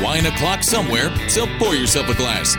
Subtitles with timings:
[0.00, 2.56] wine o'clock somewhere, so pour yourself a glass.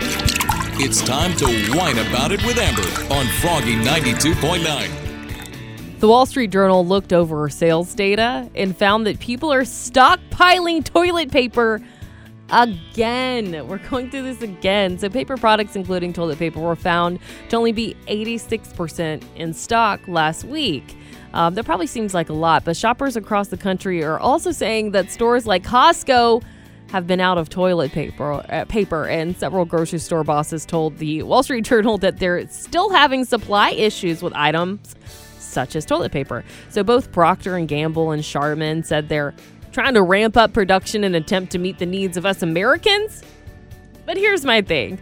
[0.79, 1.45] It's time to
[1.77, 2.81] whine about it with Amber
[3.13, 5.99] on Froggy 92.9.
[5.99, 11.31] The Wall Street Journal looked over sales data and found that people are stockpiling toilet
[11.31, 11.79] paper
[12.49, 13.67] again.
[13.67, 14.97] We're going through this again.
[14.97, 17.19] So, paper products, including toilet paper, were found
[17.49, 20.97] to only be 86% in stock last week.
[21.33, 24.91] Um, that probably seems like a lot, but shoppers across the country are also saying
[24.91, 26.43] that stores like Costco
[26.93, 31.23] have been out of toilet paper, uh, paper, and several grocery store bosses told the
[31.23, 34.95] Wall Street Journal that they're still having supply issues with items
[35.39, 36.45] such as toilet paper.
[36.69, 39.33] So both Procter and Gamble and Charmin said they're
[39.71, 43.23] trying to ramp up production in an attempt to meet the needs of us Americans.
[44.05, 44.99] But here's my thing.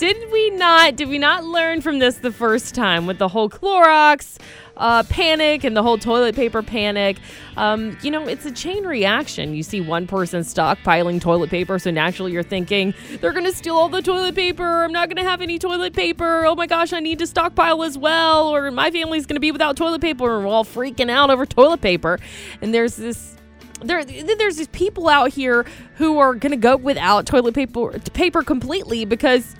[0.00, 3.50] Did we not did we not learn from this the first time with the whole
[3.50, 4.38] Clorox
[4.78, 7.18] uh, panic and the whole toilet paper panic?
[7.58, 9.52] Um, you know, it's a chain reaction.
[9.54, 13.90] You see one person stockpiling toilet paper, so naturally you're thinking they're gonna steal all
[13.90, 14.84] the toilet paper.
[14.84, 16.46] I'm not gonna have any toilet paper.
[16.46, 19.76] Oh my gosh, I need to stockpile as well, or my family's gonna be without
[19.76, 22.18] toilet paper, and we're all freaking out over toilet paper.
[22.62, 23.36] And there's this
[23.82, 25.66] there there's these people out here
[25.96, 29.54] who are going to go without toilet paper paper completely because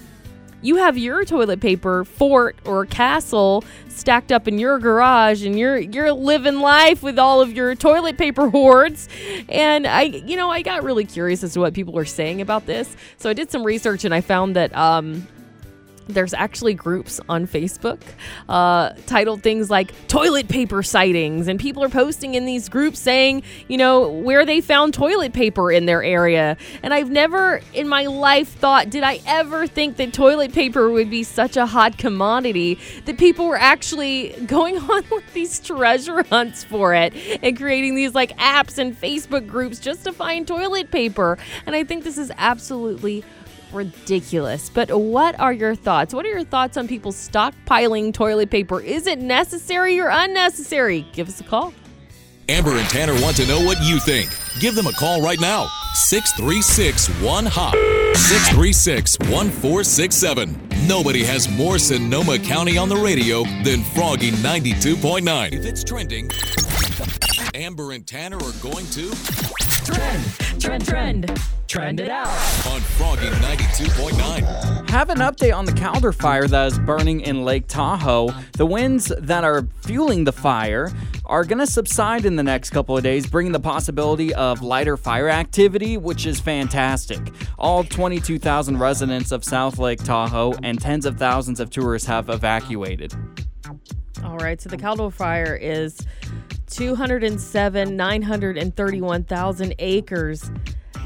[0.63, 5.79] you have your toilet paper fort or castle stacked up in your garage and you're
[5.79, 9.09] you're living life with all of your toilet paper hoards.
[9.49, 12.67] And i you know i got really curious as to what people were saying about
[12.67, 12.97] this.
[13.17, 15.27] So i did some research and i found that um
[16.11, 18.01] there's actually groups on Facebook
[18.49, 23.43] uh, titled things like toilet paper sightings, and people are posting in these groups saying,
[23.69, 26.57] you know, where they found toilet paper in their area.
[26.83, 31.11] And I've never in my life thought, did I ever think that toilet paper would
[31.11, 36.65] be such a hot commodity that people were actually going on with these treasure hunts
[36.65, 41.39] for it and creating these like apps and Facebook groups just to find toilet paper.
[41.67, 43.25] And I think this is absolutely
[43.73, 44.71] ridiculous.
[44.71, 46.15] But what are your thoughts?
[46.15, 48.81] What are your thoughts on people stockpiling toilet paper?
[48.81, 51.07] Is it necessary or unnecessary?
[51.13, 51.73] Give us a call.
[52.49, 54.29] Amber and Tanner want to know what you think.
[54.59, 55.69] Give them a call right now.
[55.95, 57.75] 636 1 HOP.
[58.17, 60.69] 636 1467.
[60.89, 65.53] Nobody has more Sonoma County on the radio than Froggy 92.9.
[65.53, 66.29] If it's trending,
[67.61, 69.11] Amber and Tanner are going to
[69.85, 70.25] Trend,
[70.59, 72.29] trend, trend, trend it out.
[72.67, 74.89] on Froggy 92.9.
[74.89, 78.31] Have an update on the Caldor fire that is burning in Lake Tahoe.
[78.53, 80.91] The winds that are fueling the fire
[81.27, 84.97] are going to subside in the next couple of days, bringing the possibility of lighter
[84.97, 87.21] fire activity, which is fantastic.
[87.59, 93.15] All 22,000 residents of South Lake Tahoe and tens of thousands of tourists have evacuated.
[94.25, 95.99] All right, so the Caldor fire is
[96.67, 100.51] 207, 931,000 acres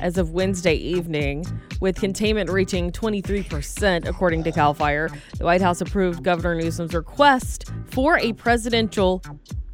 [0.00, 1.44] as of Wednesday evening,
[1.80, 5.10] with containment reaching 23%, according to CAL FIRE.
[5.38, 9.22] The White House approved Governor Newsom's request for a presidential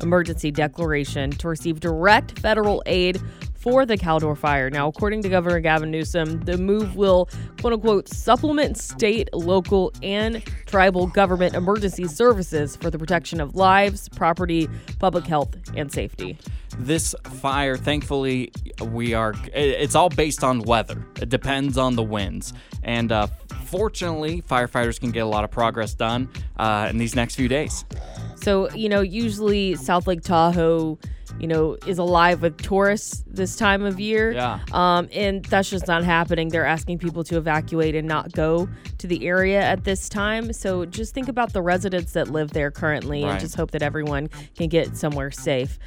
[0.02, 3.20] emergency declaration to receive direct federal aid
[3.60, 4.70] for the Caldor fire.
[4.70, 7.28] Now, according to Governor Gavin Newsom, the move will,
[7.60, 14.08] quote unquote, supplement state, local, and tribal government emergency services for the protection of lives,
[14.08, 14.68] property,
[14.98, 16.38] public health, and safety.
[16.78, 19.34] This fire, thankfully, we are.
[19.52, 21.04] It's all based on weather.
[21.20, 23.26] It depends on the winds, and uh,
[23.66, 27.84] fortunately, firefighters can get a lot of progress done uh, in these next few days.
[28.36, 30.98] So, you know, usually South Lake Tahoe,
[31.40, 34.32] you know, is alive with tourists this time of year.
[34.32, 34.60] Yeah.
[34.72, 36.48] Um, and that's just not happening.
[36.48, 38.68] They're asking people to evacuate and not go
[38.98, 40.52] to the area at this time.
[40.52, 44.28] So just think about the residents that live there currently and just hope that everyone
[44.56, 45.78] can get somewhere safe.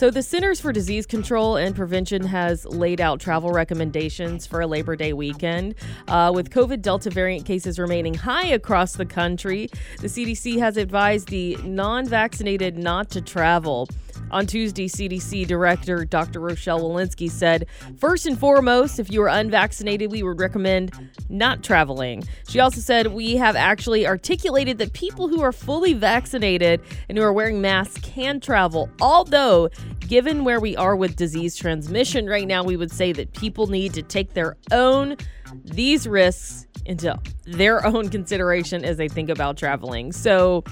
[0.00, 4.66] So, the Centers for Disease Control and Prevention has laid out travel recommendations for a
[4.66, 5.74] Labor Day weekend.
[6.08, 9.68] Uh, with COVID Delta variant cases remaining high across the country,
[10.00, 13.88] the CDC has advised the non vaccinated not to travel.
[14.30, 16.40] On Tuesday, CDC Director Dr.
[16.40, 17.66] Rochelle Walensky said,
[17.98, 20.92] First and foremost, if you are unvaccinated, we would recommend
[21.28, 22.22] not traveling.
[22.48, 27.24] She also said, We have actually articulated that people who are fully vaccinated and who
[27.24, 29.68] are wearing masks can travel, although,
[30.00, 33.94] given where we are with disease transmission right now, we would say that people need
[33.94, 35.16] to take their own
[35.64, 40.12] these risks into their own consideration as they think about traveling.
[40.12, 40.64] So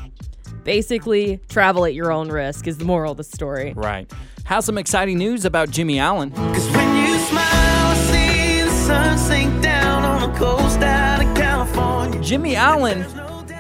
[0.65, 3.73] basically, travel at your own risk is the moral of the story.
[3.75, 4.11] Right.
[4.45, 6.31] Have some exciting news about Jimmy Allen.
[6.31, 11.37] Cause when you smile, I see the sun sink down on the coast out of
[11.37, 12.21] California.
[12.23, 13.05] Jimmy Allen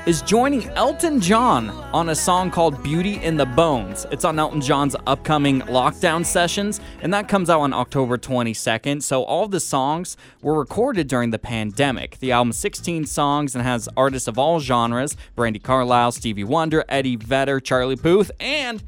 [0.09, 4.07] is joining Elton John on a song called Beauty in the Bones.
[4.11, 9.03] It's on Elton John's upcoming lockdown sessions, and that comes out on October 22nd.
[9.03, 12.19] So, all the songs were recorded during the pandemic.
[12.21, 17.17] The album's 16 songs and has artists of all genres Brandi Carlile, Stevie Wonder, Eddie
[17.17, 18.83] Vedder, Charlie Puth, and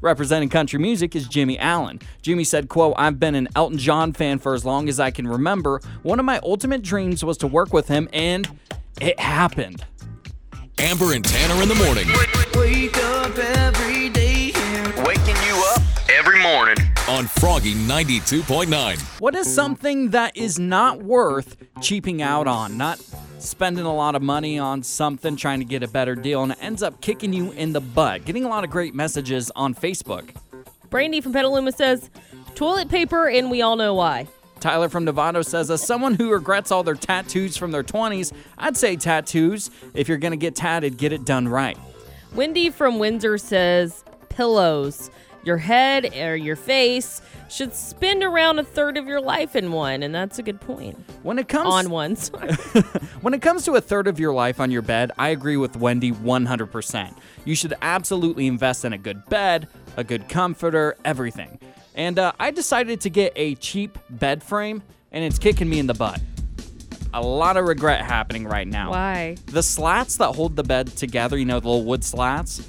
[0.00, 2.00] representing country music is Jimmy Allen.
[2.22, 5.28] Jimmy said, quote, I've been an Elton John fan for as long as I can
[5.28, 5.82] remember.
[6.02, 8.48] One of my ultimate dreams was to work with him, and
[9.02, 9.84] it happened.
[10.82, 12.08] Amber and Tanner in the morning
[12.58, 14.50] Wake up every day.
[15.04, 16.76] Waking you up every morning.
[17.08, 19.00] on Froggy 92.9.
[19.20, 22.76] What is something that is not worth cheaping out on?
[22.76, 23.00] Not
[23.38, 26.58] spending a lot of money on something, trying to get a better deal, and it
[26.60, 28.24] ends up kicking you in the butt.
[28.24, 30.30] Getting a lot of great messages on Facebook.
[30.90, 32.10] Brandy from Petaluma says
[32.56, 34.26] toilet paper, and we all know why.
[34.62, 38.76] Tyler from Novato says, as someone who regrets all their tattoos from their 20s, I'd
[38.76, 39.70] say tattoos.
[39.92, 41.76] If you're going to get tatted, get it done right.
[42.32, 45.10] Wendy from Windsor says pillows.
[45.42, 47.20] Your head or your face
[47.50, 50.96] should spend around a third of your life in one, and that's a good point.
[51.24, 52.14] When it comes On one.
[52.14, 52.52] Sorry.
[53.20, 55.76] When it comes to a third of your life on your bed, I agree with
[55.76, 57.16] Wendy 100%.
[57.44, 59.66] You should absolutely invest in a good bed,
[59.96, 61.58] a good comforter, everything.
[61.94, 65.86] And uh, I decided to get a cheap bed frame, and it's kicking me in
[65.86, 66.20] the butt.
[67.14, 68.90] A lot of regret happening right now.
[68.90, 69.36] Why?
[69.46, 72.66] The slats that hold the bed together, you know, the little wood slats,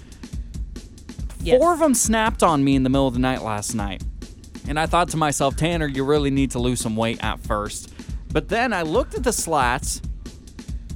[1.41, 1.59] Yes.
[1.59, 4.01] four of them snapped on me in the middle of the night last night.
[4.67, 7.93] And I thought to myself, Tanner, you really need to lose some weight at first.
[8.31, 10.01] But then I looked at the slats,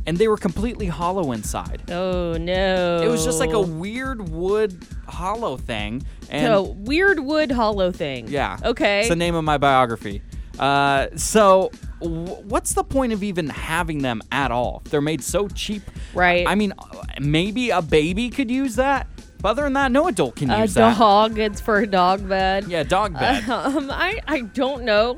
[0.07, 1.83] and they were completely hollow inside.
[1.91, 3.01] Oh no!
[3.03, 6.03] It was just like a weird wood hollow thing.
[6.29, 8.27] And So, weird wood hollow thing.
[8.27, 9.01] yeah, Okay.
[9.01, 10.21] It's the name of my biography.
[10.59, 11.69] Uh, so,
[12.01, 14.81] w- what's the point of even having them at all?
[14.89, 15.83] They're made so cheap.
[16.13, 16.45] Right.
[16.47, 19.07] I mean, uh, maybe a baby could use that.
[19.39, 20.95] But other than that, no adult can a use that.
[20.95, 21.37] A dog.
[21.37, 22.65] It's for a dog bed.
[22.67, 23.43] Yeah, dog bed.
[23.49, 25.17] Um, I I don't know.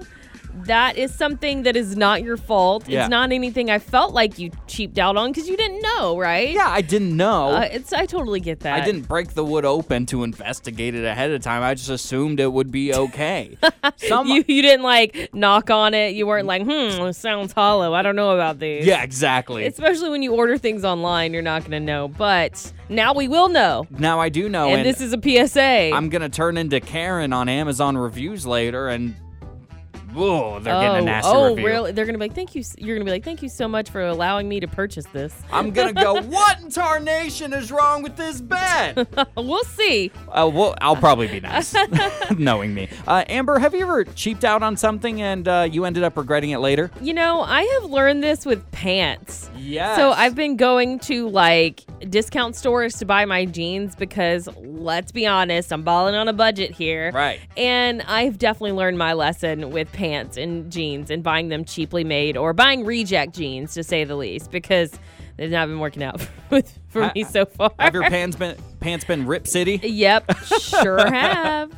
[0.66, 2.88] That is something that is not your fault.
[2.88, 3.01] Yeah.
[3.01, 6.50] It's not anything I felt like you cheaped out on because you didn't know, right?
[6.51, 7.50] yeah, I didn't know.
[7.50, 8.81] Uh, it's I totally get that.
[8.81, 11.63] I didn't break the wood open to investigate it ahead of time.
[11.63, 13.57] I just assumed it would be okay.
[13.98, 16.13] Some, You you didn't like knock on it.
[16.16, 17.94] You weren't like, hmm, sounds hollow.
[17.94, 18.86] I don't know about these.
[18.86, 19.66] yeah, exactly.
[19.66, 22.07] Especially when you order things online, you're not gonna know.
[22.07, 23.88] But now we will know.
[23.92, 25.92] now I do know, and this is a PSA.
[25.94, 29.16] I'm gonna turn into Karen on Amazon reviews later, and
[30.13, 31.65] whoa, they're getting a oh, nasty oh, review.
[31.65, 31.91] really?
[31.91, 32.63] They're gonna be like, thank you.
[32.77, 35.35] You're gonna be like, thank you so much for allowing me to purchase this.
[35.51, 36.19] I'm gonna go.
[36.29, 39.07] What in tarnation is wrong with this bed?
[39.35, 40.11] we'll see.
[40.29, 41.75] uh, well, I'll probably be nice,
[42.38, 42.88] knowing me.
[43.07, 46.51] Uh, Amber, have you ever cheaped out on something and uh, you ended up regretting
[46.51, 46.91] it later?
[47.01, 49.50] You know, I have learned this with pants.
[49.57, 49.97] Yes.
[49.97, 55.25] So I've been going to like discount stores to buy my jeans because let's be
[55.25, 57.12] honest, I'm balling on a budget here.
[57.12, 57.39] Right.
[57.57, 62.38] And I've definitely learned my lesson with pants and jeans and buying them cheaply made
[62.38, 64.98] or buying reject jeans to say the least because
[65.36, 67.72] they've not been working out with, for Ha- me so far.
[67.80, 69.78] Have your pants been pants been Rip City?
[69.84, 71.78] Yep, sure have.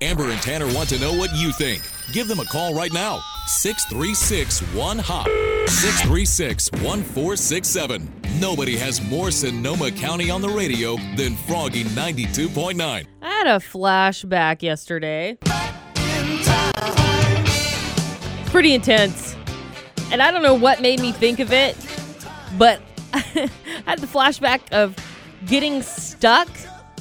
[0.00, 1.82] Amber and Tanner want to know what you think.
[2.12, 3.20] Give them a call right now.
[3.48, 5.26] 636 1 HOP.
[5.68, 8.08] 636 1467.
[8.40, 12.80] Nobody has more Sonoma County on the radio than Froggy 92.9.
[12.80, 15.36] I had a flashback yesterday.
[18.48, 19.36] It's pretty intense.
[20.10, 21.76] And I don't know what made me think of it,
[22.56, 22.80] but
[23.12, 23.50] I
[23.84, 24.96] had the flashback of
[25.44, 26.48] getting stuck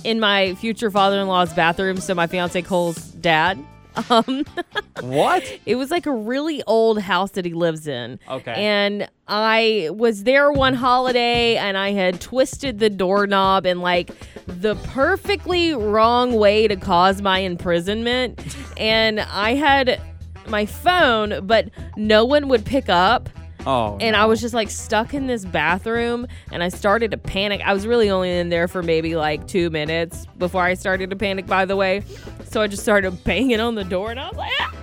[0.03, 2.01] in my future father in law's bathroom.
[2.01, 3.65] So, my fiance Cole's dad.
[4.09, 4.43] Um,
[4.99, 5.41] What?
[5.65, 8.19] it was like a really old house that he lives in.
[8.29, 8.51] Okay.
[8.53, 14.11] And I was there one holiday and I had twisted the doorknob in like
[14.47, 18.57] the perfectly wrong way to cause my imprisonment.
[18.75, 20.01] and I had
[20.49, 23.29] my phone, but no one would pick up.
[23.65, 23.97] Oh.
[23.99, 27.61] And I was just like stuck in this bathroom and I started to panic.
[27.65, 31.17] I was really only in there for maybe like two minutes before I started to
[31.17, 32.01] panic, by the way.
[32.45, 34.73] So I just started banging on the door and I was like, "Ah!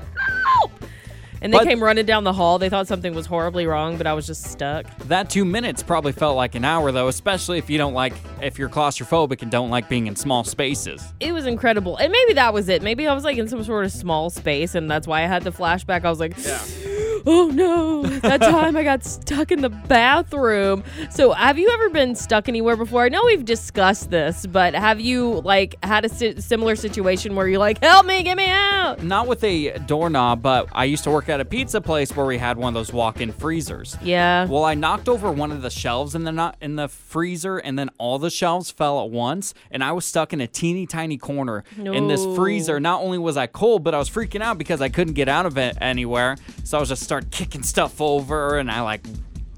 [1.44, 2.58] And they But- came running down the hall.
[2.58, 4.86] They thought something was horribly wrong, but I was just stuck.
[5.08, 8.58] That two minutes probably felt like an hour though, especially if you don't like if
[8.58, 11.12] you're claustrophobic and don't like being in small spaces.
[11.20, 11.96] It was incredible.
[11.98, 12.82] And maybe that was it.
[12.82, 15.42] Maybe I was like in some sort of small space and that's why I had
[15.44, 16.04] the flashback.
[16.04, 16.34] I was like,
[17.26, 20.82] oh no, that time I got stuck in the bathroom.
[21.10, 23.04] So, have you ever been stuck anywhere before?
[23.04, 27.48] I know we've discussed this, but have you like had a si- similar situation where
[27.48, 29.02] you're like, help me, get me out?
[29.02, 32.38] Not with a doorknob, but I used to work at a pizza place where we
[32.38, 33.96] had one of those walk-in freezers.
[34.02, 34.46] Yeah.
[34.46, 37.78] Well, I knocked over one of the shelves in the not in the freezer, and
[37.78, 41.16] then all the shelves fell at once, and I was stuck in a teeny tiny
[41.16, 42.78] corner in this freezer.
[42.80, 45.46] Not only was I cold, but I was freaking out because I couldn't get out
[45.46, 46.36] of it anywhere.
[46.64, 49.04] So I was just start kicking stuff over, and I like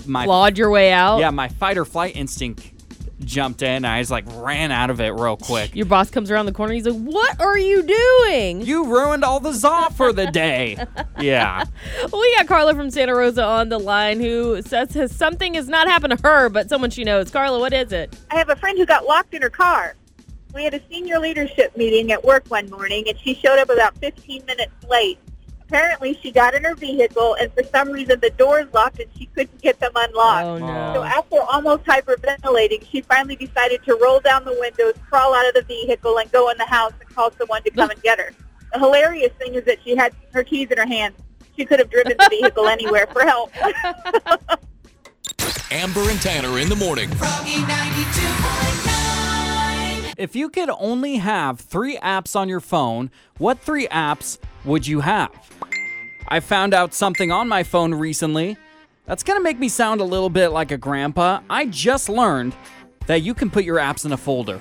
[0.06, 1.18] my Clawed your way out.
[1.18, 2.72] yeah my fight or flight instinct
[3.24, 3.84] jumped in.
[3.84, 5.74] I just like ran out of it real quick.
[5.74, 6.74] Your boss comes around the corner.
[6.74, 10.76] He's like, "What are you doing?" You ruined all the za for the day.
[11.18, 11.64] Yeah.
[12.12, 15.88] we got Carla from Santa Rosa on the line who says has, something has not
[15.88, 17.30] happened to her, but someone she knows.
[17.30, 18.16] Carla, what is it?
[18.30, 19.96] I have a friend who got locked in her car.
[20.54, 23.96] We had a senior leadership meeting at work one morning, and she showed up about
[23.98, 25.18] 15 minutes late.
[25.68, 29.26] Apparently, she got in her vehicle, and for some reason, the doors locked, and she
[29.26, 30.46] couldn't get them unlocked.
[30.46, 30.58] Oh
[30.94, 35.54] So after almost hyperventilating, she finally decided to roll down the windows, crawl out of
[35.54, 38.30] the vehicle, and go in the house and call someone to come and get her.
[38.72, 41.14] The hilarious thing is that she had her keys in her hand.
[41.56, 43.50] She could have driven the vehicle anywhere for help.
[45.72, 47.10] Amber and Tanner in the morning.
[50.16, 55.00] If you could only have three apps on your phone, what three apps would you
[55.00, 55.30] have?
[56.28, 58.56] I found out something on my phone recently
[59.04, 61.40] that's gonna make me sound a little bit like a grandpa.
[61.50, 62.54] I just learned
[63.06, 64.60] that you can put your apps in a folder.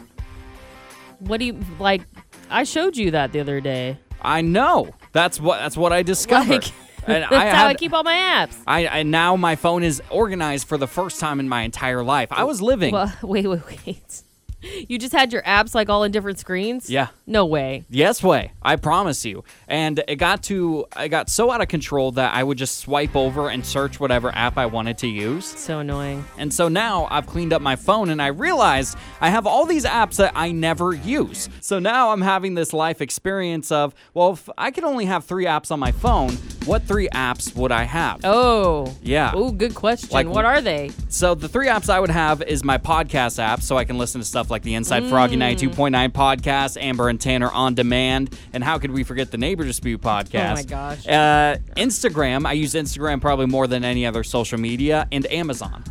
[1.19, 2.01] What do you like?
[2.49, 3.97] I showed you that the other day.
[4.21, 4.93] I know.
[5.13, 6.65] That's what that's what I discovered.
[6.65, 6.71] Like,
[7.07, 8.57] and that's I how I keep all my apps.
[8.67, 12.27] I, I now my phone is organized for the first time in my entire life.
[12.31, 12.93] I was living.
[12.93, 14.23] Well, wait, wait, wait.
[14.87, 16.89] You just had your apps like all in different screens?
[16.89, 17.07] Yeah.
[17.25, 17.85] No way.
[17.89, 19.43] Yes way, I promise you.
[19.67, 23.15] And it got to I got so out of control that I would just swipe
[23.15, 25.45] over and search whatever app I wanted to use.
[25.45, 26.23] So annoying.
[26.37, 29.85] And so now I've cleaned up my phone and I realized I have all these
[29.85, 31.49] apps that I never use.
[31.61, 35.45] So now I'm having this life experience of, well, if I could only have 3
[35.45, 36.33] apps on my phone,
[36.65, 38.21] what 3 apps would I have?
[38.23, 38.93] Oh.
[39.01, 39.31] Yeah.
[39.33, 40.09] Oh, good question.
[40.11, 40.91] Like- what are they?
[41.07, 44.19] So the three apps I would have is my podcast app, so I can listen
[44.21, 48.77] to stuff like the Inside Froggy 92.9 podcast, Amber and Tanner on demand, and how
[48.77, 50.51] could we forget the Neighbor Dispute podcast?
[50.51, 51.07] Oh my gosh.
[51.07, 55.83] Uh, Instagram, I use Instagram probably more than any other social media, and Amazon.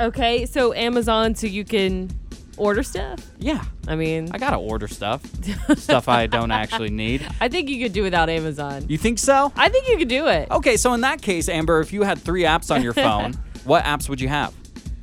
[0.00, 2.08] Okay, so Amazon, so you can
[2.56, 3.20] order stuff.
[3.38, 5.22] Yeah, I mean, I gotta order stuff,
[5.76, 7.26] stuff I don't actually need.
[7.40, 8.84] I think you could do without Amazon.
[8.88, 9.52] You think so?
[9.56, 10.50] I think you could do it.
[10.50, 13.34] Okay, so in that case, Amber, if you had three apps on your phone,
[13.64, 14.54] what apps would you have?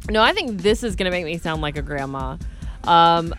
[0.10, 2.38] No, I think this is gonna make me sound like a grandma.
[2.88, 3.34] Um,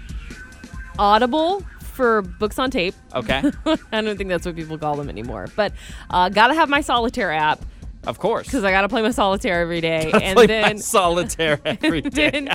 [0.99, 2.95] Audible for books on tape.
[3.15, 3.43] Okay,
[3.93, 5.47] I don't think that's what people call them anymore.
[5.57, 5.73] But
[6.11, 7.61] uh, gotta have my solitaire app
[8.05, 8.47] of course.
[8.47, 12.31] because I gotta play my solitaire every day, and Play my then solitaire every day.
[12.31, 12.49] then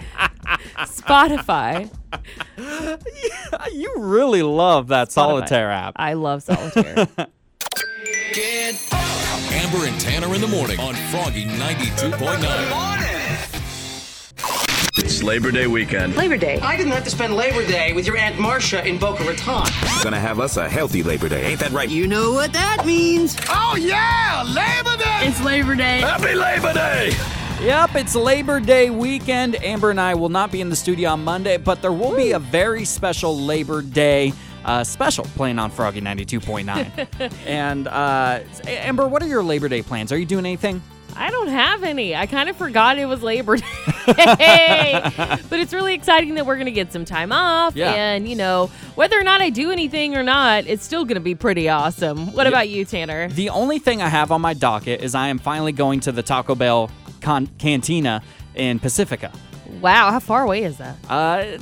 [0.79, 1.89] Spotify.
[3.73, 5.13] you really love that Spotify.
[5.13, 5.93] solitaire app.
[5.97, 7.07] I love solitaire.
[9.53, 13.20] Amber and Tanner in the morning on Froggy 92.9.
[15.21, 16.15] It's Labor Day weekend.
[16.15, 16.59] Labor Day.
[16.61, 19.67] I didn't have to spend Labor Day with your Aunt Marcia in Boca Raton.
[20.01, 21.87] Gonna have us a healthy Labor Day, ain't that right?
[21.87, 23.37] You know what that means.
[23.47, 25.19] Oh yeah, Labor Day!
[25.27, 25.99] It's Labor Day.
[25.99, 27.11] Happy Labor Day!
[27.61, 29.63] Yep, it's Labor Day weekend.
[29.63, 32.31] Amber and I will not be in the studio on Monday, but there will be
[32.31, 34.33] a very special Labor Day
[34.65, 37.31] uh, special playing on Froggy 92.9.
[37.45, 40.11] and uh, Amber, what are your Labor Day plans?
[40.11, 40.81] Are you doing anything?
[41.15, 42.15] I don't have any.
[42.15, 43.63] I kind of forgot it was Labor Day.
[44.05, 47.75] but it's really exciting that we're going to get some time off.
[47.75, 47.93] Yeah.
[47.93, 51.21] And, you know, whether or not I do anything or not, it's still going to
[51.21, 52.33] be pretty awesome.
[52.33, 53.29] What about you, Tanner?
[53.29, 56.23] The only thing I have on my docket is I am finally going to the
[56.23, 56.89] Taco Bell
[57.21, 58.21] con- Cantina
[58.55, 59.31] in Pacifica.
[59.79, 60.97] Wow, how far away is that?
[61.09, 61.57] Uh,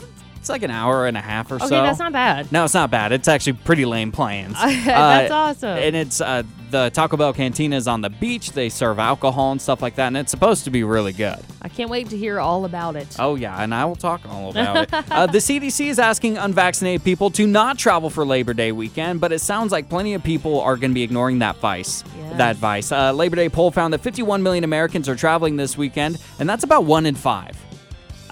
[0.49, 1.75] it's like an hour and a half or Okay, so.
[1.75, 2.51] Okay, that's not bad.
[2.51, 3.11] No, it's not bad.
[3.11, 4.53] It's actually pretty lame plans.
[4.59, 5.77] That's awesome.
[5.77, 6.41] And it's uh,
[6.71, 8.53] the Taco Bell cantina is on the beach.
[8.53, 11.37] They serve alcohol and stuff like that, and it's supposed to be really good.
[11.61, 13.15] I can't wait to hear all about it.
[13.19, 15.11] Oh yeah, and I will talk all about it.
[15.11, 19.31] Uh, the CDC is asking unvaccinated people to not travel for Labor Day weekend, but
[19.31, 22.03] it sounds like plenty of people are going to be ignoring that advice.
[22.17, 22.37] Yeah.
[22.37, 22.91] That advice.
[22.91, 26.63] Uh, Labor Day poll found that 51 million Americans are traveling this weekend, and that's
[26.63, 27.55] about one in five.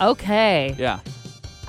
[0.02, 0.76] Okay.
[0.78, 1.00] Yeah.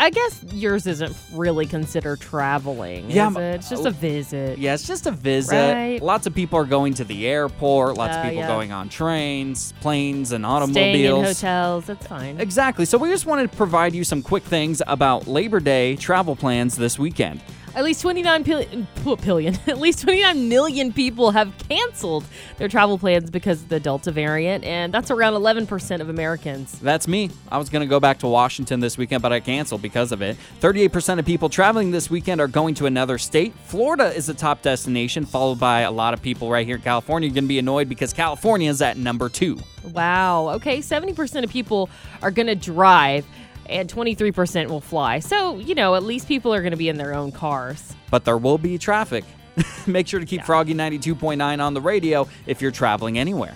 [0.00, 3.10] I guess yours isn't really considered traveling.
[3.10, 3.40] Yeah, is it?
[3.56, 4.58] It's just a visit.
[4.58, 5.74] Yeah, it's just a visit.
[5.74, 6.00] Right.
[6.00, 7.96] Lots of people are going to the airport.
[7.96, 8.46] Lots of Uh, people yeah.
[8.46, 10.72] going on trains, planes, and automobiles.
[10.74, 11.86] Staying in hotels.
[11.86, 12.40] That's fine.
[12.40, 12.84] Exactly.
[12.84, 16.76] So we just wanted to provide you some quick things about Labor Day travel plans
[16.76, 17.40] this weekend.
[17.74, 18.86] At least 29 billion,
[19.22, 22.24] billion, at least 29 million people have canceled
[22.56, 26.78] their travel plans because of the Delta variant, and that's around 11% of Americans.
[26.80, 27.30] That's me.
[27.50, 30.22] I was going to go back to Washington this weekend, but I canceled because of
[30.22, 30.36] it.
[30.60, 33.54] 38% of people traveling this weekend are going to another state.
[33.64, 37.28] Florida is the top destination, followed by a lot of people right here in California.
[37.28, 39.58] You're going to be annoyed because California is at number two.
[39.92, 40.50] Wow.
[40.50, 41.88] Okay, 70% of people
[42.22, 43.24] are going to drive
[43.68, 45.18] and 23% will fly.
[45.18, 47.94] So, you know, at least people are going to be in their own cars.
[48.10, 49.24] But there will be traffic.
[49.86, 53.54] Make sure to keep Froggy 92.9 on the radio if you're traveling anywhere.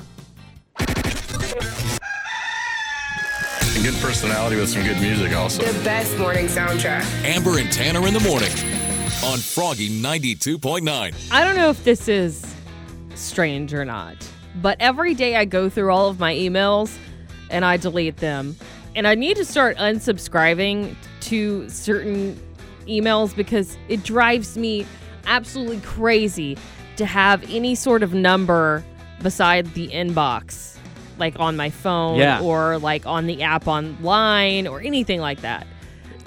[3.74, 5.62] And good personality with some good music also.
[5.62, 7.02] The best morning soundtrack.
[7.24, 8.50] Amber and Tanner in the morning
[9.24, 11.30] on Froggy 92.9.
[11.30, 12.44] I don't know if this is
[13.14, 14.16] strange or not,
[14.60, 16.96] but every day I go through all of my emails
[17.50, 18.56] and I delete them.
[18.94, 22.38] And I need to start unsubscribing to certain
[22.86, 24.86] emails because it drives me
[25.26, 26.58] absolutely crazy
[26.96, 28.84] to have any sort of number
[29.22, 30.76] beside the inbox,
[31.18, 32.40] like on my phone Yeah.
[32.42, 35.66] or like on the app online or anything like that.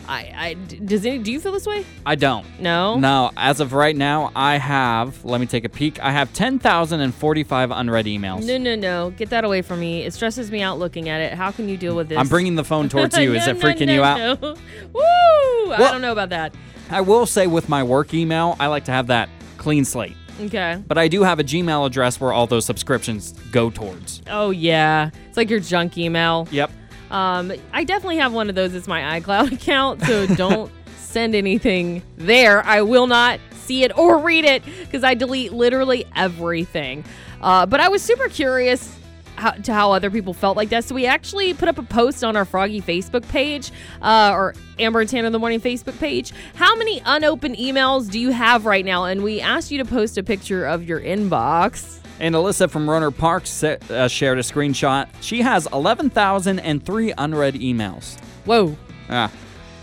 [0.07, 1.85] I, I does any, do you feel this way?
[2.05, 2.45] I don't.
[2.59, 2.97] No.
[2.97, 5.99] No, as of right now, I have, let me take a peek.
[6.01, 8.45] I have 10,045 unread emails.
[8.45, 9.11] No, no, no.
[9.11, 10.03] Get that away from me.
[10.03, 11.33] It stresses me out looking at it.
[11.33, 12.17] How can you deal with this?
[12.17, 13.33] I'm bringing the phone towards you.
[13.33, 14.41] Is it no, freaking no, you out?
[14.41, 14.55] no.
[14.93, 15.73] Woo!
[15.73, 16.53] I don't know about that.
[16.89, 20.15] I will say with my work email, I like to have that clean slate.
[20.39, 20.83] Okay.
[20.87, 24.21] But I do have a Gmail address where all those subscriptions go towards.
[24.29, 25.09] Oh yeah.
[25.27, 26.47] It's like your junk email.
[26.51, 26.71] Yep.
[27.15, 32.03] Um, I definitely have one of those as my iCloud account, so don't send anything
[32.17, 32.61] there.
[32.65, 37.05] I will not see it or read it because I delete literally everything.
[37.39, 38.93] Uh, but I was super curious
[39.37, 40.83] how, to how other people felt like that.
[40.83, 44.99] So we actually put up a post on our Froggy Facebook page, uh, or Amber
[44.99, 46.33] and Tanner in the Morning Facebook page.
[46.55, 49.05] How many unopened emails do you have right now?
[49.05, 52.01] And we asked you to post a picture of your inbox.
[52.19, 55.07] And Alyssa from Rohnert Park sa- uh, shared a screenshot.
[55.21, 58.17] She has 11,003 unread emails.
[58.45, 58.75] Whoa.
[59.09, 59.31] Ah,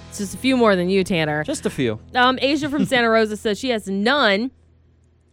[0.09, 1.45] It's just a few more than you, Tanner.
[1.45, 1.99] just a few.
[2.15, 4.51] Um, Asia from Santa Rosa says she has none.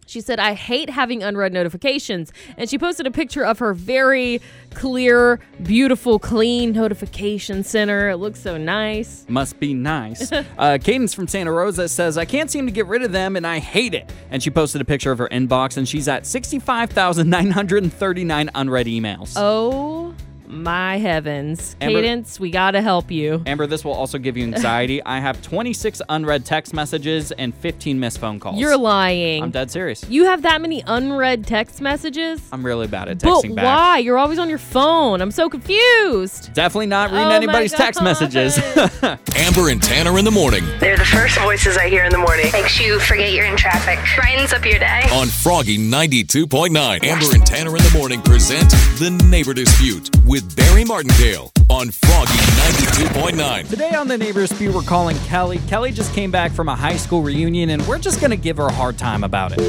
[0.10, 2.34] She said, I hate having unread notifications.
[2.58, 4.42] And she posted a picture of her very
[4.74, 8.10] clear, beautiful, clean notification center.
[8.10, 9.24] It looks so nice.
[9.30, 10.32] Must be nice.
[10.32, 13.46] uh, Cadence from Santa Rosa says, I can't seem to get rid of them and
[13.46, 14.12] I hate it.
[14.32, 19.34] And she posted a picture of her inbox and she's at 65,939 unread emails.
[19.36, 20.16] Oh
[20.50, 21.76] my heavens.
[21.80, 23.44] Amber- Cadence, we got to help you.
[23.46, 25.02] Amber, this will also give you anxiety.
[25.06, 28.60] I have 26 unread text messages and 15 missed phone calls.
[28.60, 29.44] You're lying.
[29.44, 30.04] I'm dead serious.
[30.10, 32.42] You have that many unread text messages?
[32.52, 33.66] I'm really bad at But texting back.
[33.66, 33.98] why?
[34.00, 35.22] You're always on your phone.
[35.22, 36.52] I'm so confused.
[36.54, 38.58] Definitely not oh reading Oh anybody's text messages.
[39.36, 42.48] Amber and Tanner in the morning They're the first voices I hear in the morning.
[42.52, 44.00] Makes you forget you're in traffic.
[44.16, 45.04] Brightens up your day.
[45.12, 47.04] on Froggy 92.9.
[47.04, 48.70] Amber and Tanner in the morning present
[49.00, 53.70] The Neighbor Dispute with Barry Martindale on Froggy 92.9.
[53.70, 55.60] Today on the Neighbors Dispute, we're calling Kelly.
[55.68, 58.58] Kelly just came back from a high school reunion, and we're just going to give
[58.58, 59.60] her a hard time about it.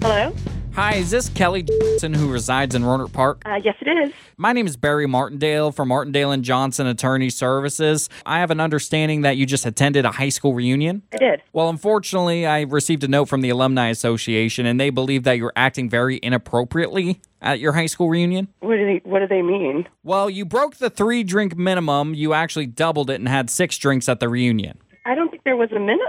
[0.00, 0.34] Hello?
[0.74, 3.42] Hi, is this Kelly Johnson who resides in Rohnert Park?
[3.46, 4.12] Uh, yes, it is.
[4.36, 8.08] My name is Barry Martindale from Martindale and Johnson Attorney Services.
[8.26, 11.02] I have an understanding that you just attended a high school reunion.
[11.12, 11.42] I did.
[11.52, 15.52] Well, unfortunately, I received a note from the Alumni Association, and they believe that you're
[15.54, 18.48] acting very inappropriately at your high school reunion.
[18.58, 19.86] What do they What do they mean?
[20.02, 22.14] Well, you broke the three drink minimum.
[22.14, 24.78] You actually doubled it and had six drinks at the reunion.
[25.06, 26.00] I don't think there was a minute,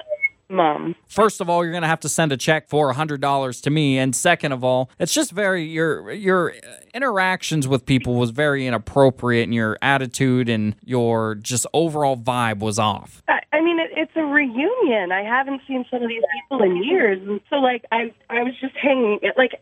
[0.49, 0.95] Mom.
[1.08, 3.97] First of all, you're going to have to send a check for $100 to me,
[3.97, 6.53] and second of all, it's just very your your
[6.93, 12.77] interactions with people was very inappropriate and your attitude and your just overall vibe was
[12.79, 13.23] off.
[13.27, 15.12] I, I mean, it, it's a reunion.
[15.12, 18.53] I haven't seen some of these people in years, and so like I I was
[18.60, 19.19] just hanging.
[19.38, 19.62] Like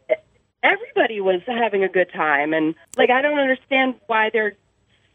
[0.63, 4.55] everybody was having a good time, and like I don't understand why they're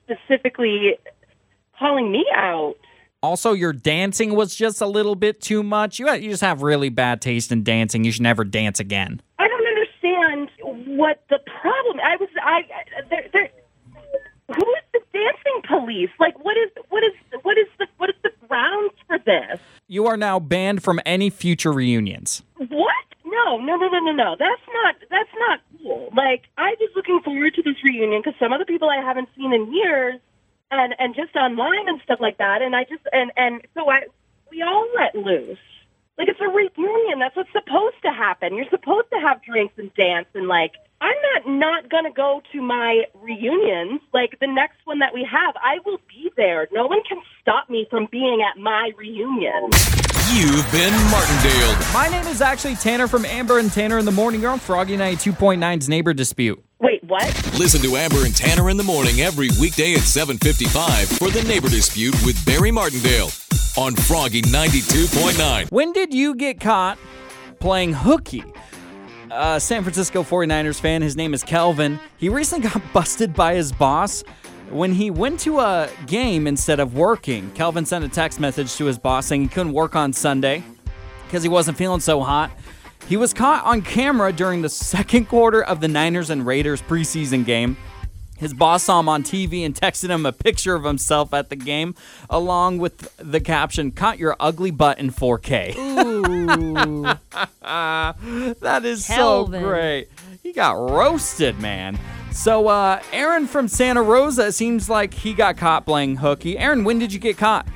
[0.04, 0.98] specifically
[1.78, 2.76] calling me out.
[3.22, 5.98] Also, your dancing was just a little bit too much.
[5.98, 8.04] You you just have really bad taste in dancing.
[8.04, 9.20] You should never dance again.
[9.40, 10.50] I don't understand
[10.96, 11.98] what the problem.
[12.04, 12.62] I was I
[13.10, 13.50] there there.
[14.46, 16.10] Who is the dancing police?
[16.20, 19.60] Like, what is what is what is the what is the grounds for this?
[19.88, 22.42] You are now banned from any future reunions.
[22.56, 22.94] What?
[23.24, 24.36] No, no, no, no, no, no.
[24.38, 24.94] That's not.
[25.10, 26.10] That's not cool.
[26.16, 29.28] Like I was looking forward to this reunion because some of the people I haven't
[29.36, 30.20] seen in years,
[30.70, 32.62] and and just online and stuff like that.
[32.62, 34.02] And I just and and so I
[34.50, 35.58] we all let loose.
[36.16, 37.20] Like it's a reunion.
[37.20, 38.56] That's what's supposed to happen.
[38.56, 42.62] You're supposed to have drinks and dance and like I'm not not gonna go to
[42.62, 44.00] my reunions.
[44.12, 46.66] Like the next one that we have, I will be there.
[46.72, 49.70] No one can stop me from being at my reunion.
[50.34, 51.76] You've been Martindale.
[51.94, 54.42] My name is actually Tanner from Amber and Tanner in the Morning.
[54.42, 56.62] You're on Froggy 92.9's Neighbor Dispute.
[56.80, 57.26] Wait, what?
[57.58, 61.68] Listen to Amber and Tanner in the morning every weekday at 7:55 for the Neighbor
[61.68, 63.30] Dispute with Barry Martindale
[63.76, 65.66] on Froggy 92.9.
[65.70, 66.96] When did you get caught
[67.58, 68.44] playing hooky?
[69.28, 71.98] Uh, San Francisco 49ers fan, his name is Kelvin.
[72.16, 74.22] He recently got busted by his boss
[74.70, 77.50] when he went to a game instead of working.
[77.52, 80.62] Kelvin sent a text message to his boss saying he couldn't work on Sunday
[81.26, 82.52] because he wasn't feeling so hot.
[83.08, 87.42] He was caught on camera during the second quarter of the Niners and Raiders preseason
[87.46, 87.78] game.
[88.36, 91.56] His boss saw him on TV and texted him a picture of himself at the
[91.56, 91.94] game,
[92.28, 95.74] along with the caption, Caught your ugly butt in 4K.
[95.76, 97.02] Ooh.
[98.60, 99.62] that is Kelvin.
[99.62, 100.08] so great.
[100.42, 101.98] He got roasted, man.
[102.30, 106.58] So, uh, Aaron from Santa Rosa it seems like he got caught playing hooky.
[106.58, 107.66] Aaron, when did you get caught?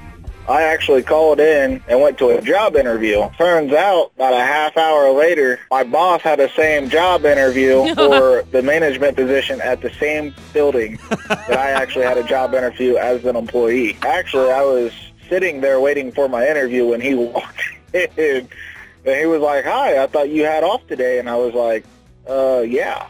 [0.48, 3.28] I actually called in and went to a job interview.
[3.38, 8.42] Turns out, about a half hour later, my boss had the same job interview for
[8.50, 13.24] the management position at the same building that I actually had a job interview as
[13.24, 13.96] an employee.
[14.02, 14.92] Actually, I was
[15.28, 17.62] sitting there waiting for my interview when he walked
[17.94, 18.48] in.
[19.04, 21.18] And he was like, hi, I thought you had off today.
[21.18, 21.84] And I was like,
[22.28, 23.06] uh, yeah.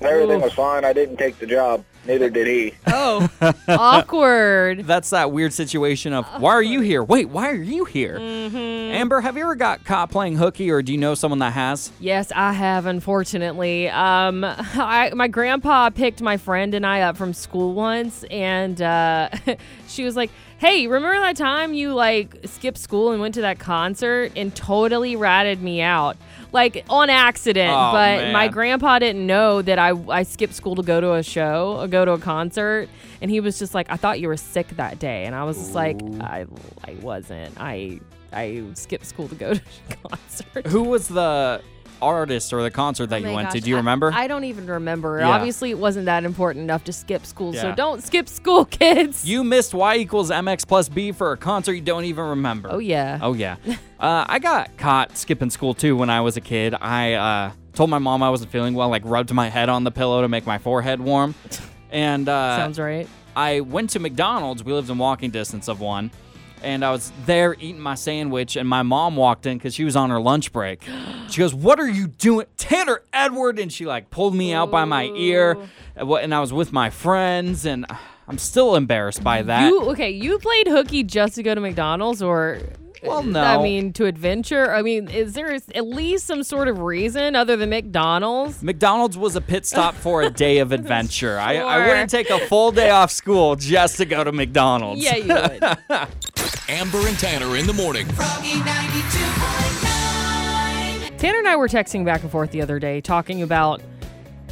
[0.00, 0.84] Everything was fine.
[0.84, 1.84] I didn't take the job.
[2.06, 2.74] Neither did he.
[2.86, 3.28] Oh,
[3.68, 4.86] awkward.
[4.86, 7.02] That's that weird situation of, why are you here?
[7.02, 8.18] Wait, why are you here?
[8.18, 11.90] Amber, have you ever got caught playing hooky or do you know someone that has?
[12.00, 13.88] Yes, I have, unfortunately.
[13.88, 19.30] Um, I, my grandpa picked my friend and I up from school once, and uh,
[19.88, 20.30] she was like,
[20.64, 25.14] Hey, remember that time you like skipped school and went to that concert and totally
[25.14, 26.16] ratted me out?
[26.52, 28.32] Like on accident, Oh, but man.
[28.32, 31.86] my grandpa didn't know that I, I skipped school to go to a show, or
[31.86, 32.88] go to a concert,
[33.20, 35.58] and he was just like, "I thought you were sick that day," and I was
[35.58, 36.46] just like, "I,
[36.82, 37.60] I wasn't.
[37.60, 38.00] I,
[38.32, 41.60] I skipped school to go to a concert." Who was the
[42.04, 43.60] artist or the concert that Oh you went to?
[43.60, 44.12] Do you I- remember?
[44.14, 45.18] I, don't even remember.
[45.18, 45.30] Yeah.
[45.30, 49.24] Obviously, it wasn't that important enough to skip school, so don't skip school, kids.
[49.24, 52.68] you missed Y equals MX plus B for a concert you don't even remember.
[52.70, 53.18] oh yeah.
[53.22, 53.56] Oh yeah.
[54.00, 56.74] uh, I got caught skipping school too when I was a kid.
[56.80, 59.90] I uh, told my mom I wasn't feeling well, like rubbed my head on the
[59.90, 61.34] pillow to make my forehead warm.
[61.90, 63.08] And uh, Sounds right.
[63.36, 64.64] I went to McDonald's.
[64.64, 66.10] We lived in walking distance of one.
[66.64, 69.96] And I was there eating my sandwich, and my mom walked in because she was
[69.96, 70.82] on her lunch break.
[71.28, 74.84] She goes, "What are you doing, Tanner Edward?" And she like pulled me out by
[74.86, 75.58] my ear,
[75.96, 77.96] and I was with my friends, and uh,
[78.26, 79.68] I'm still embarrassed by that.
[79.68, 80.10] You okay?
[80.10, 82.60] You played hooky just to go to McDonald's, or
[83.02, 83.42] Well, no.
[83.42, 84.72] I mean to adventure.
[84.72, 88.62] I mean, is there at least some sort of reason other than McDonald's?
[88.62, 91.38] McDonald's was a pit stop for a day of adventure.
[91.38, 95.04] I, I wouldn't take a full day off school just to go to McDonald's.
[95.04, 95.34] Yeah, you
[95.90, 96.08] would.
[96.68, 98.06] Amber and Tanner in the morning.
[101.18, 103.82] Tanner and I were texting back and forth the other day talking about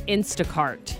[0.08, 0.98] Instacart.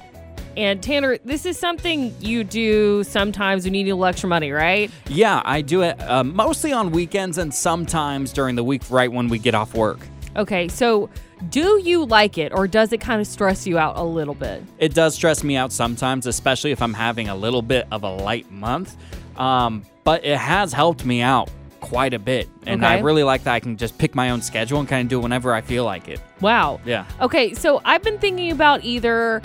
[0.57, 4.53] And Tanner, this is something you do sometimes when you need a little extra money,
[4.53, 4.91] right?
[5.07, 9.29] Yeah, I do it uh, mostly on weekends and sometimes during the week right when
[9.29, 9.99] we get off work.
[10.37, 11.11] Okay, so
[11.51, 14.63] do you like it or does it kind of stress you out a little bit?
[14.79, 18.11] It does stress me out sometimes, especially if I'm having a little bit of a
[18.11, 18.97] light month.
[19.37, 22.49] Um, but it has helped me out quite a bit.
[22.67, 25.11] And I really like that I can just pick my own schedule and kind of
[25.11, 26.21] do it whenever I feel like it.
[26.41, 26.81] Wow.
[26.87, 27.07] Yeah.
[27.21, 29.43] Okay, so I've been thinking about either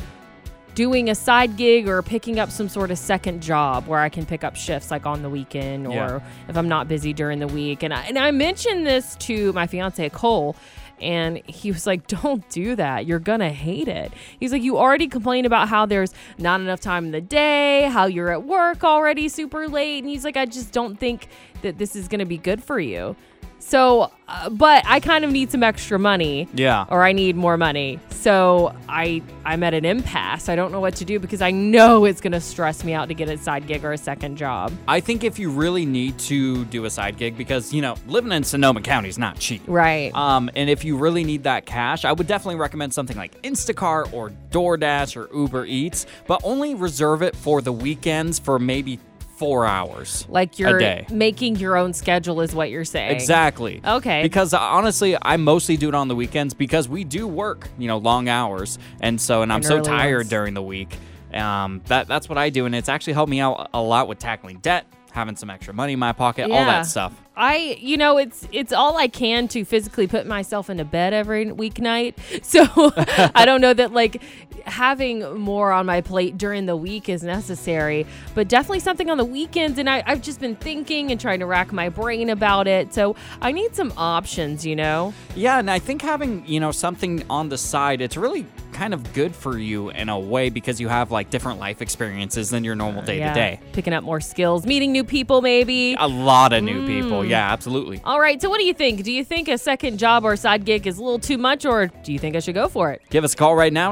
[0.76, 4.28] doing a side gig or picking up some sort of second job where I can
[4.28, 6.20] pick up shifts like on the weekend or Yeah.
[6.48, 7.82] if I'm not busy during the week.
[7.82, 10.56] And I, and I mentioned this to my fiance Cole
[11.02, 13.06] and he was like, "Don't do that.
[13.06, 16.80] You're going to hate it." He's like, "You already complain about how there's not enough
[16.80, 20.46] time in the day, how you're at work already super late." And he's like, "I
[20.46, 21.28] just don't think
[21.62, 23.16] that this is going to be good for you."
[23.60, 26.86] So, uh, but I kind of need some extra money Yeah.
[26.90, 28.00] or I need more money.
[28.12, 30.50] So I I'm at an impasse.
[30.50, 33.14] I don't know what to do because I know it's gonna stress me out to
[33.14, 34.72] get a side gig or a second job.
[34.88, 38.32] I think if you really need to do a side gig, because, you know, living
[38.32, 39.62] in Sonoma County is not cheap.
[39.68, 40.14] Right.
[40.16, 44.12] Um, and if you really need that cash, I would definitely recommend something like Instacart
[44.14, 49.00] or DoorDash or Uber Eats, but only reserve it for the weekends for maybe
[49.38, 50.26] four hours.
[50.30, 51.06] like you're a day.
[51.12, 53.12] making your own schedule is what you're saying.
[53.12, 53.82] Exactly.
[53.86, 54.24] Okay.
[54.24, 57.88] Because uh, honestly, I mostly do it on the weekends because we do work, you
[57.88, 60.30] know, long hours, and so and I'm so tired ones.
[60.30, 60.98] during the week.
[61.34, 64.20] Um, that that's what I do, and it's actually helped me out a lot with
[64.20, 67.14] tackling debt having some extra money in my pocket, all that stuff.
[67.36, 71.46] I, you know, it's it's all I can to physically put myself into bed every
[71.46, 72.16] weeknight.
[72.48, 72.66] So
[73.36, 74.22] I don't know that like
[74.66, 79.26] having more on my plate during the week is necessary, but definitely something on the
[79.26, 79.78] weekends.
[79.78, 82.94] And I, I've just been thinking and trying to rack my brain about it.
[82.94, 85.14] So I need some options, you know.
[85.36, 89.12] Yeah, and I think having, you know, something on the side, it's really kind of
[89.14, 92.76] good for you in a way because you have like different life experiences than your
[92.76, 93.60] normal day to day.
[93.74, 95.96] Picking up more skills, meeting new people, maybe.
[95.98, 97.24] A lot of new people.
[97.24, 97.30] Mm.
[97.30, 98.02] Yeah, absolutely.
[98.04, 99.04] All right, so what do you think?
[99.04, 101.88] Do you think a second job or side gig is a little too much, or
[101.88, 103.02] do you think I should go for it?
[103.10, 103.92] Give us a call right now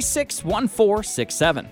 [0.00, 1.68] 636 1467.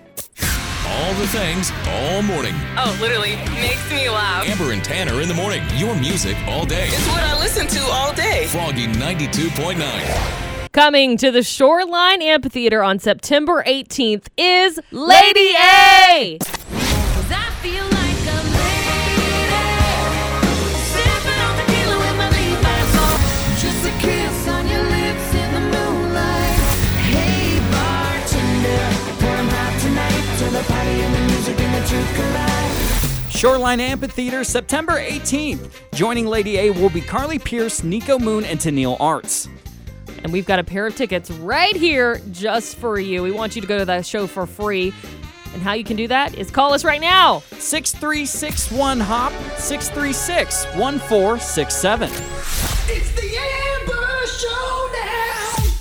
[0.89, 2.53] All the things all morning.
[2.77, 4.47] Oh, literally makes me laugh.
[4.47, 5.61] Amber and Tanner in the morning.
[5.75, 6.87] Your music all day.
[6.87, 8.47] It's what I listen to all day.
[8.47, 10.71] Froggy 92.9.
[10.71, 16.39] Coming to the Shoreline Amphitheater on September 18th is Lady A.
[33.37, 35.69] Shoreline Amphitheater, September 18th.
[35.93, 39.47] Joining Lady A will be Carly Pearce, Niko Moon, and Tenille Arts.
[40.23, 43.21] And we've got a pair of tickets right here just for you.
[43.21, 44.91] We want you to go to that show for free.
[45.53, 47.39] And how you can do that is call us right now.
[47.59, 52.09] 6361 HOP 636 1467.
[52.09, 55.71] It's the Amber Showdown.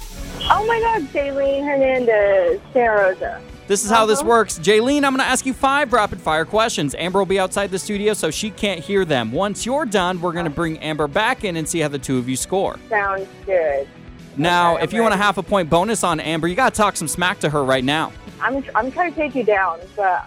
[0.50, 3.42] Oh my God, Jaylene Hernandez, Santa Rosa.
[3.68, 4.28] This is how this Uh-huh.
[4.28, 4.58] works.
[4.58, 6.94] Jaylene, I'm going to ask you five rapid fire questions.
[6.96, 9.32] Amber will be outside the studio so she can't hear them.
[9.32, 12.18] Once you're done, we're going to bring Amber back in and see how the two
[12.18, 12.76] of you score.
[12.88, 13.88] Sounds good.
[14.36, 15.24] Now, Okay, if I'm you want a ready.
[15.24, 17.82] half a point bonus on Amber, you got to talk some smack to her right
[17.84, 18.12] now.
[18.40, 20.26] I'm I'm trying to take you down, but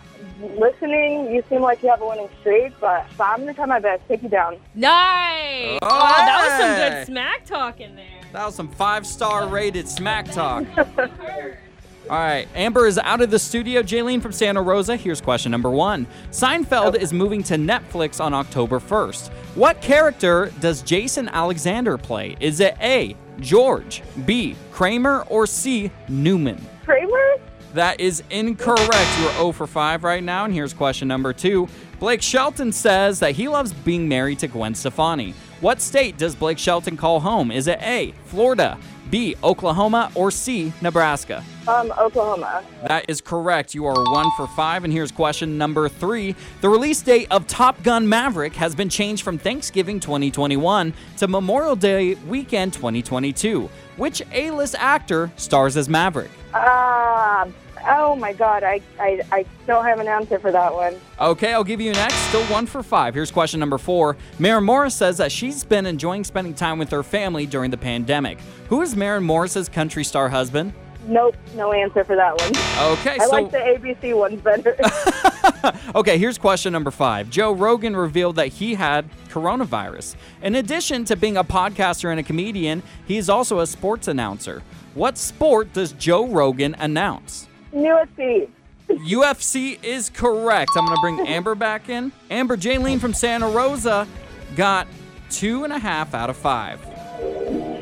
[0.58, 2.74] listening, you seem like you have a winning streak.
[2.82, 4.02] But, but I'm gonna try my best.
[4.08, 4.58] Take you down.
[4.74, 5.78] Nice.
[5.82, 6.90] Oh, Oh, that was some hey.
[6.98, 8.06] good smack talk in there.
[8.34, 10.66] That was some five star rated smack talk.
[12.10, 13.84] All right, Amber is out of the studio.
[13.84, 14.96] Jaylene from Santa Rosa.
[14.96, 19.28] Here's question number one Seinfeld is moving to Netflix on October 1st.
[19.54, 22.36] What character does Jason Alexander play?
[22.40, 26.60] Is it A, George, B, Kramer, or C, Newman?
[26.84, 27.36] Kramer?
[27.76, 29.20] That is incorrect.
[29.20, 30.46] You're 0 for 5 right now.
[30.46, 31.68] And here's question number two.
[32.00, 35.36] Blake Shelton says that he loves being married to Gwen Stefani.
[35.62, 37.52] What state does Blake Shelton call home?
[37.52, 38.80] Is it A, Florida,
[39.12, 41.44] B, Oklahoma, or C, Nebraska?
[41.70, 42.64] Um, Oklahoma.
[42.88, 43.76] That is correct.
[43.76, 44.84] You are one for five.
[44.84, 46.36] And here's question number three.
[46.62, 51.76] The release date of Top Gun Maverick has been changed from Thanksgiving 2021 to Memorial
[51.76, 53.70] Day weekend 2022.
[53.98, 56.32] Which A list actor stars as Maverick?
[56.56, 57.48] Ah,
[57.88, 60.96] oh my God, I, I I don't have an answer for that one.
[61.20, 62.16] Okay, I'll give you next.
[62.30, 63.14] Still one for five.
[63.14, 64.18] Here's question number four.
[64.40, 68.40] Maren Morris says that she's been enjoying spending time with her family during the pandemic.
[68.70, 70.74] Who is Maren Morris's country star husband?
[71.08, 72.50] Nope, no answer for that one.
[72.94, 74.78] Okay, I so like the ABC ones better.
[75.96, 77.30] okay, here's question number five.
[77.30, 80.16] Joe Rogan revealed that he had coronavirus.
[80.42, 84.62] In addition to being a podcaster and a comedian, he is also a sports announcer.
[84.94, 87.48] What sport does Joe Rogan announce?
[87.74, 88.50] UFC.
[88.90, 90.72] UFC is correct.
[90.76, 92.12] I'm going to bring Amber back in.
[92.30, 94.08] Amber Jaylene from Santa Rosa
[94.56, 94.88] got
[95.30, 96.80] two and a half out of five.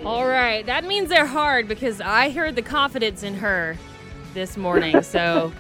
[0.08, 3.76] All right, that means they're hard because I heard the confidence in her
[4.34, 5.02] this morning.
[5.04, 5.52] So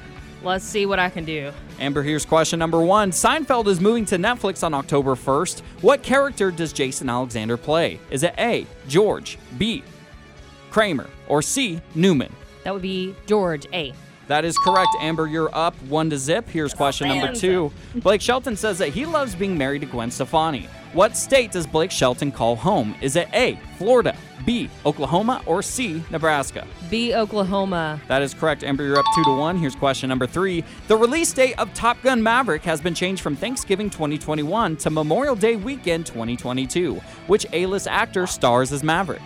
[0.41, 1.51] let's see what I can do.
[1.79, 3.11] Amber, here's question number one.
[3.11, 5.59] Seinfeld is moving to Netflix on October 1st.
[5.81, 7.99] What character does Jason Alexander play?
[8.09, 9.83] Is it A, George, B,
[10.71, 12.33] Kramer, or C, Newman?
[12.63, 13.93] That would be George A.
[14.27, 14.89] That is correct.
[14.99, 16.47] Amber, you're up one to zip.
[16.49, 17.71] Here's question number two.
[17.95, 20.67] Blake Shelton says that he loves being married to Gwen Stefani.
[20.93, 22.95] What state does Blake Shelton call home?
[23.01, 26.65] Is it A, Florida, B, Oklahoma, or C, Nebraska?
[26.89, 27.13] B.
[27.13, 28.01] Oklahoma.
[28.07, 28.63] That is correct.
[28.63, 29.57] Amber, you're up two to one.
[29.57, 30.63] Here's question number three.
[30.87, 35.35] The release date of Top Gun Maverick has been changed from Thanksgiving 2021 to Memorial
[35.35, 36.95] Day weekend 2022.
[37.27, 39.21] Which A-list actor stars as Maverick?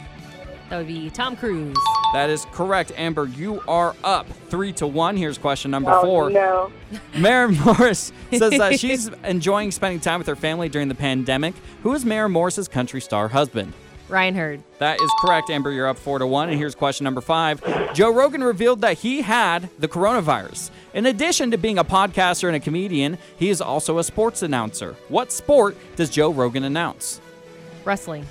[0.72, 1.76] That would be Tom Cruise.
[2.14, 3.26] That is correct, Amber.
[3.26, 5.18] You are up three to one.
[5.18, 6.30] Here's question number Oh, four.
[6.30, 6.72] no.
[7.18, 11.56] Maren Morris says that she's enjoying spending time with her family during the pandemic.
[11.84, 13.74] Who is Maren Morris's country star husband?
[14.08, 14.64] Ryan Hurd.
[14.80, 15.72] That is correct, Amber.
[15.72, 16.48] You're up four to one.
[16.48, 17.62] And here's question number five.
[17.94, 20.70] Joe Rogan revealed that he had the coronavirus.
[20.94, 24.96] In addition to being a podcaster and a comedian, he is also a sports announcer.
[25.10, 27.20] What sport does Joe Rogan announce?
[27.84, 28.26] Wrestling.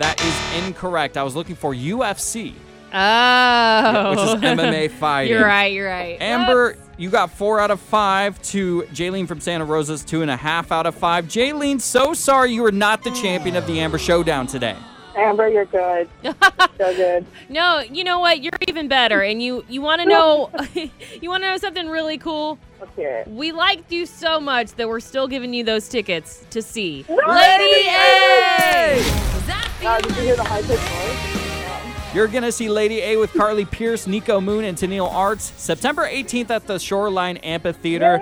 [0.00, 1.16] That is incorrect.
[1.18, 2.54] I was looking for UFC,
[2.92, 4.10] Oh.
[4.10, 5.32] which is MMA fighting.
[5.34, 6.16] You're right, you're right.
[6.22, 10.36] Amber, you got four out of five to Jaylene from Santa Rosa's two and a
[10.38, 11.26] half out of five.
[11.26, 14.76] Jaylene, so sorry you were not the champion of the Amber Showdown today.
[15.20, 16.08] Amber, you're good.
[16.22, 17.26] so good.
[17.48, 18.42] No, you know what?
[18.42, 19.22] You're even better.
[19.22, 22.58] And you you want to know you want to know something really cool?
[22.80, 23.28] Let's hear it.
[23.28, 27.88] We liked you so much that we're still giving you those tickets to see Lady
[27.88, 29.02] A.
[29.82, 32.14] Uh, did you hear the high pitched noise?
[32.14, 36.06] You're going to see Lady A with Carly Pearce, Niko Moon, and Tenille Arts September
[36.08, 38.18] 18th at the Shoreline Amphitheater.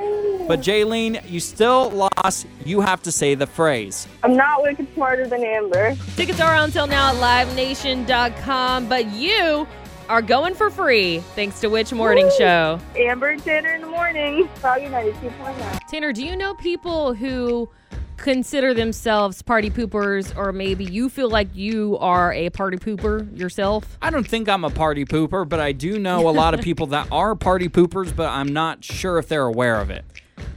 [0.48, 2.46] But Jaylene, you still lost.
[2.64, 4.08] You have to say the phrase.
[4.22, 5.94] I'm not wicked smarter than Amber.
[6.16, 9.68] Tickets are on until now at livenation.com, but you
[10.08, 12.38] are going for free thanks to Which Morning Woo!
[12.38, 12.80] Show.
[12.96, 14.48] Amber Tanner in the morning.
[14.54, 15.80] Froggy 92.9.
[15.86, 17.68] Tanner, do you know people who
[18.16, 23.98] consider themselves party poopers, or maybe you feel like you are a party pooper yourself?
[24.00, 26.86] I don't think I'm a party pooper, but I do know a lot of people
[26.88, 30.04] that are party poopers, but I'm not sure if they're aware of it.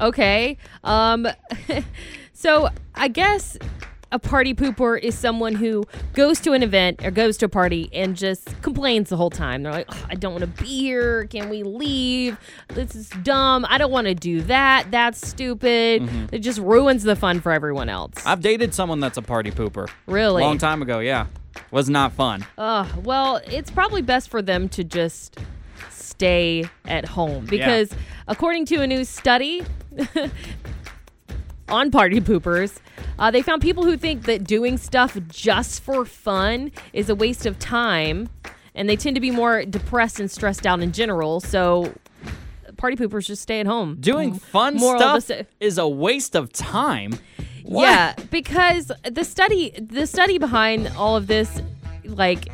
[0.01, 0.57] Okay.
[0.83, 1.27] Um
[2.33, 3.57] so I guess
[4.13, 7.89] a party pooper is someone who goes to an event or goes to a party
[7.93, 9.63] and just complains the whole time.
[9.63, 11.27] They're like, "Ugh, I don't want to be here.
[11.27, 12.37] Can we leave?
[12.69, 13.65] This is dumb.
[13.69, 14.87] I don't want to do that.
[14.91, 16.01] That's stupid.
[16.01, 16.27] Mhm.
[16.33, 18.15] It just ruins the fun for everyone else.
[18.25, 19.89] I've dated someone that's a party pooper.
[20.07, 20.43] Really?
[20.43, 21.27] Long time ago, yeah.
[21.71, 22.45] Was not fun.
[22.57, 25.37] Uh, well, it's probably best for them to just
[25.89, 27.91] stay at home because,
[28.27, 29.63] according to a new study
[31.69, 32.77] on party poopers,
[33.19, 37.45] uh, they found people who think that doing stuff just for fun is a waste
[37.45, 38.29] of time,
[38.75, 41.39] and they tend to be more depressed and stressed out in general.
[41.39, 41.93] So,
[42.77, 43.97] party poopers just stay at home.
[43.99, 47.13] Doing fun Moral of the stuff is a waste of time.
[47.63, 47.83] What?
[47.83, 51.61] Yeah, because the study the study behind all of this,
[52.03, 52.49] like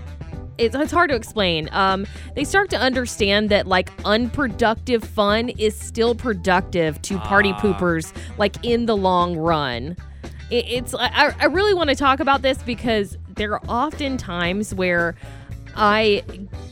[0.57, 1.69] it's, it's hard to explain.
[1.71, 7.59] Um, they start to understand that like unproductive fun is still productive to party Ah.
[7.61, 9.95] poopers, like in the long run.
[10.49, 14.73] It, it's I, I really want to talk about this because there are often times
[14.73, 15.15] where
[15.77, 16.23] I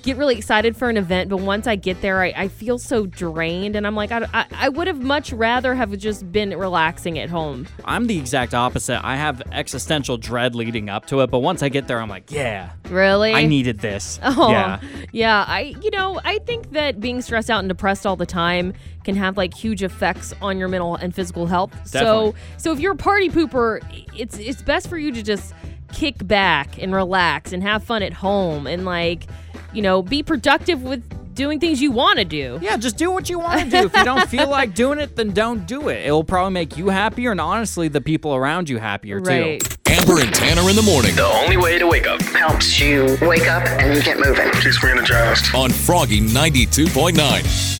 [0.01, 3.05] get really excited for an event, but once I get there, I, I feel so
[3.05, 7.17] drained, and I'm like, I, I, I would have much rather have just been relaxing
[7.19, 7.67] at home.
[7.85, 8.99] I'm the exact opposite.
[9.05, 12.31] I have existential dread leading up to it, but once I get there, I'm like,
[12.31, 13.33] yeah, Really?
[13.33, 14.19] I needed this.
[14.37, 14.79] Oh, Yeah.
[15.11, 15.45] yeah.
[15.47, 19.15] I, you know, I think that being stressed out and depressed all the time can
[19.15, 21.71] have like huge effects on your mental and physical health.
[21.91, 22.31] Definitely.
[22.31, 23.81] So, so if you're a party pooper,
[24.17, 25.53] it's it's best for you to just
[25.95, 29.25] kick back and relax and have fun at home and like,
[29.73, 31.03] you know, be productive with
[31.33, 32.59] doing things you want to do.
[32.61, 33.77] Yeah, just do what you want to do.
[33.87, 36.05] If you don't feel like doing it, then don't do it.
[36.05, 39.59] It'll probably make you happier and honestly the people around you happier Right.
[39.59, 39.75] too.
[39.87, 42.21] Amber and Tanner in the morning The only way to wake up.
[42.21, 44.51] Helps you wake up and get moving.
[44.61, 45.53] She's re-energized.
[45.55, 47.73] on Froggy 92.9.